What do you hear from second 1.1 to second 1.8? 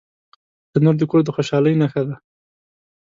د خوشحالۍ